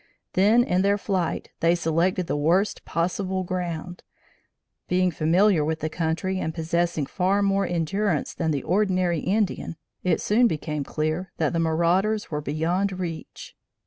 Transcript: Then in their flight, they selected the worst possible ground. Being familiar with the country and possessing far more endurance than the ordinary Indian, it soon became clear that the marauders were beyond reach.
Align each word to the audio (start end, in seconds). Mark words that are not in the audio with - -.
Then 0.33 0.63
in 0.63 0.81
their 0.81 0.97
flight, 0.97 1.51
they 1.59 1.75
selected 1.75 2.25
the 2.25 2.35
worst 2.35 2.85
possible 2.85 3.43
ground. 3.43 4.01
Being 4.87 5.11
familiar 5.11 5.63
with 5.63 5.79
the 5.81 5.91
country 5.91 6.39
and 6.39 6.55
possessing 6.55 7.05
far 7.05 7.43
more 7.43 7.67
endurance 7.67 8.33
than 8.33 8.49
the 8.49 8.63
ordinary 8.63 9.19
Indian, 9.19 9.75
it 10.03 10.19
soon 10.19 10.47
became 10.47 10.83
clear 10.83 11.31
that 11.37 11.53
the 11.53 11.59
marauders 11.59 12.31
were 12.31 12.41
beyond 12.41 12.99
reach. 12.99 13.55